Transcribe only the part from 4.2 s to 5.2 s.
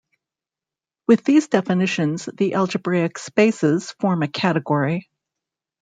a category.